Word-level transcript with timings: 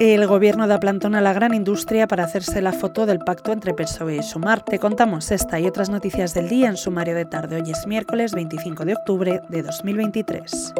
El 0.00 0.26
gobierno 0.26 0.66
da 0.66 0.80
plantón 0.80 1.14
a 1.14 1.20
la 1.20 1.34
gran 1.34 1.52
industria 1.52 2.06
para 2.06 2.24
hacerse 2.24 2.62
la 2.62 2.72
foto 2.72 3.04
del 3.04 3.18
pacto 3.18 3.52
entre 3.52 3.74
PSOE 3.74 4.16
y 4.16 4.22
Sumar. 4.22 4.62
Te 4.62 4.78
contamos 4.78 5.30
esta 5.30 5.60
y 5.60 5.66
otras 5.66 5.90
noticias 5.90 6.32
del 6.32 6.48
día 6.48 6.70
en 6.70 6.78
sumario 6.78 7.14
de 7.14 7.26
tarde. 7.26 7.60
Hoy 7.60 7.70
es 7.70 7.86
miércoles 7.86 8.32
25 8.32 8.86
de 8.86 8.94
octubre 8.94 9.42
de 9.50 9.62
2023. 9.62 10.72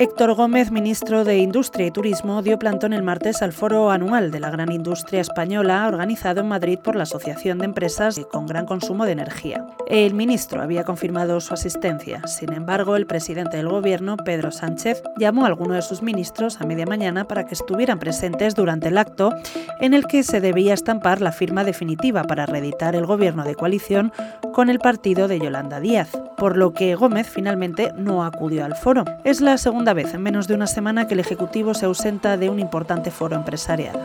Héctor 0.00 0.34
Gómez, 0.34 0.72
ministro 0.72 1.24
de 1.24 1.38
Industria 1.38 1.86
y 1.86 1.90
Turismo, 1.92 2.42
dio 2.42 2.58
plantón 2.58 2.92
el 2.92 3.04
martes 3.04 3.42
al 3.42 3.52
foro 3.52 3.92
anual 3.92 4.32
de 4.32 4.40
la 4.40 4.50
gran 4.50 4.72
industria 4.72 5.20
española 5.20 5.86
organizado 5.86 6.40
en 6.40 6.48
Madrid 6.48 6.80
por 6.82 6.96
la 6.96 7.04
Asociación 7.04 7.58
de 7.58 7.66
Empresas 7.66 8.20
con 8.32 8.46
Gran 8.46 8.66
Consumo 8.66 9.04
de 9.04 9.12
Energía. 9.12 9.64
El 9.86 10.14
ministro 10.14 10.62
había 10.62 10.82
confirmado 10.82 11.40
su 11.40 11.54
asistencia. 11.54 12.26
Sin 12.26 12.52
embargo, 12.52 12.96
el 12.96 13.06
presidente 13.06 13.56
del 13.56 13.68
Gobierno, 13.68 14.16
Pedro 14.16 14.50
Sánchez, 14.50 15.00
llamó 15.16 15.44
a 15.44 15.48
alguno 15.48 15.74
de 15.74 15.82
sus 15.82 16.02
ministros 16.02 16.60
a 16.60 16.66
media 16.66 16.86
mañana 16.86 17.28
para 17.28 17.46
que 17.46 17.54
estuvieran 17.54 18.00
presentes 18.00 18.56
durante 18.56 18.88
el 18.88 18.98
acto 18.98 19.32
en 19.80 19.94
el 19.94 20.06
que 20.08 20.24
se 20.24 20.40
debía 20.40 20.74
estampar 20.74 21.20
la 21.20 21.30
firma 21.30 21.62
definitiva 21.62 22.24
para 22.24 22.46
reeditar 22.46 22.96
el 22.96 23.06
gobierno 23.06 23.44
de 23.44 23.54
coalición 23.54 24.12
con 24.52 24.70
el 24.70 24.80
partido 24.80 25.28
de 25.28 25.38
Yolanda 25.38 25.78
Díaz, 25.78 26.10
por 26.36 26.56
lo 26.56 26.72
que 26.72 26.94
Gómez 26.96 27.28
finalmente 27.28 27.92
no 27.96 28.24
acudió 28.24 28.64
al 28.64 28.74
foro. 28.74 29.04
Es 29.24 29.40
la 29.40 29.56
segunda 29.56 29.83
vez 29.92 30.14
en 30.14 30.22
menos 30.22 30.48
de 30.48 30.54
una 30.54 30.66
semana 30.66 31.06
que 31.06 31.14
el 31.14 31.20
Ejecutivo 31.20 31.74
se 31.74 31.86
ausenta 31.86 32.36
de 32.36 32.48
un 32.48 32.60
importante 32.60 33.10
foro 33.10 33.36
empresarial. 33.36 34.00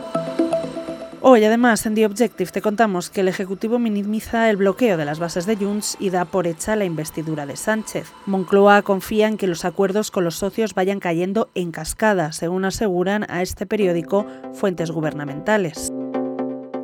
Hoy, 1.22 1.44
además, 1.44 1.84
en 1.84 1.94
The 1.94 2.06
Objective 2.06 2.50
te 2.50 2.62
contamos 2.62 3.10
que 3.10 3.20
el 3.20 3.28
Ejecutivo 3.28 3.78
minimiza 3.78 4.48
el 4.48 4.56
bloqueo 4.56 4.96
de 4.96 5.04
las 5.04 5.18
bases 5.18 5.44
de 5.44 5.56
Junts 5.56 5.98
y 6.00 6.08
da 6.08 6.24
por 6.24 6.46
hecha 6.46 6.76
la 6.76 6.86
investidura 6.86 7.44
de 7.44 7.56
Sánchez. 7.56 8.10
Moncloa 8.24 8.80
confía 8.80 9.28
en 9.28 9.36
que 9.36 9.46
los 9.46 9.66
acuerdos 9.66 10.10
con 10.10 10.24
los 10.24 10.36
socios 10.36 10.74
vayan 10.74 10.98
cayendo 10.98 11.50
en 11.54 11.72
cascada, 11.72 12.32
según 12.32 12.64
aseguran 12.64 13.26
a 13.28 13.42
este 13.42 13.66
periódico 13.66 14.26
fuentes 14.54 14.90
gubernamentales. 14.90 15.92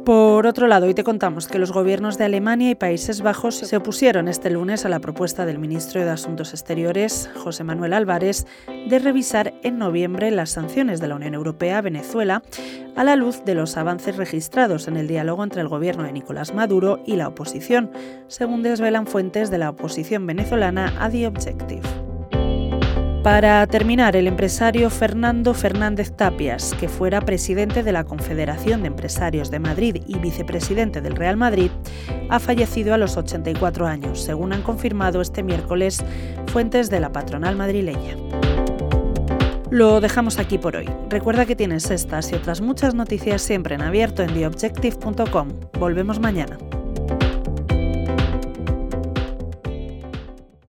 Por 0.06 0.47
otro 0.47 0.69
lado, 0.69 0.86
hoy 0.86 0.94
te 0.94 1.03
contamos 1.03 1.48
que 1.48 1.58
los 1.58 1.72
gobiernos 1.72 2.17
de 2.17 2.27
Alemania 2.27 2.70
y 2.70 2.77
Países 2.77 3.22
Bajos 3.22 3.56
se 3.56 3.77
opusieron 3.77 4.28
este 4.28 4.50
lunes 4.50 4.84
a 4.84 4.89
la 4.89 5.00
propuesta 5.00 5.44
del 5.44 5.58
ministro 5.58 6.00
de 6.05 6.11
Asuntos 6.11 6.53
Exteriores, 6.53 7.28
José 7.34 7.64
Manuel 7.64 7.92
Álvarez, 7.92 8.47
de 8.89 9.00
revisar 9.00 9.55
en 9.64 9.78
noviembre 9.78 10.30
las 10.30 10.50
sanciones 10.50 11.00
de 11.00 11.08
la 11.08 11.17
Unión 11.17 11.34
Europea 11.34 11.78
a 11.78 11.83
Venezuela 11.83 12.45
a 12.95 13.03
la 13.03 13.17
luz 13.17 13.45
de 13.45 13.56
los 13.56 13.77
avances 13.77 14.17
registrados 14.17 14.86
en 14.86 14.97
el 14.97 15.08
diálogo 15.08 15.42
entre 15.42 15.61
el 15.61 15.67
gobierno 15.67 16.05
de 16.05 16.12
Nicolás 16.12 16.55
Maduro 16.55 17.02
y 17.05 17.17
la 17.17 17.27
oposición, 17.27 17.91
según 18.28 18.62
desvelan 18.62 19.08
fuentes 19.08 19.50
de 19.50 19.58
la 19.58 19.70
oposición 19.70 20.25
venezolana 20.25 20.95
a 21.00 21.11
The 21.11 21.27
Objective. 21.27 22.05
Para 23.27 23.66
terminar, 23.66 24.14
el 24.14 24.28
empresario 24.28 24.88
Fernando 24.88 25.52
Fernández 25.52 26.12
Tapias, 26.12 26.77
que 26.78 26.88
fuera 26.88 27.20
presidente 27.20 27.83
de 27.83 27.91
la 27.91 28.05
Confederación 28.05 28.83
de 28.83 28.86
Empresarios 28.86 29.50
de 29.50 29.58
Madrid 29.58 29.96
y 30.06 30.20
vicepresidente 30.20 31.00
del 31.00 31.16
Real 31.16 31.36
Madrid, 31.36 31.72
ha 32.28 32.38
fallecido 32.38 32.94
a 32.94 32.98
los 32.98 33.16
84 33.16 33.84
años, 33.84 34.22
según 34.22 34.52
han 34.52 34.62
confirmado 34.62 35.20
este 35.20 35.42
miércoles 35.42 36.05
fuentes 36.52 36.88
de 36.88 37.00
la 37.00 37.10
patronal 37.10 37.56
madrileña. 37.56 38.16
Lo 39.70 40.00
dejamos 40.00 40.38
aquí 40.38 40.56
por 40.56 40.77
hoy. 40.77 40.88
Recuerda 41.11 41.46
que 41.46 41.56
tienes 41.56 41.90
estas 41.90 42.30
y 42.30 42.36
otras 42.36 42.61
muchas 42.61 42.94
noticias 42.94 43.42
siempre 43.42 43.74
en 43.74 43.83
abierto 43.83 44.22
en 44.22 44.34
theobjective.com. 44.34 45.48
Volvemos 45.80 46.20
mañana. 46.20 46.58